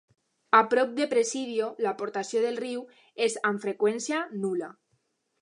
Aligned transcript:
A 0.59 0.61
prop 0.69 0.95
de 0.99 1.05
Presidio, 1.11 1.67
l'aportació 1.87 2.41
del 2.47 2.59
riu 2.65 2.81
és 3.27 3.37
amb 3.51 3.63
freqüència 3.67 4.25
nul·la. 4.41 4.73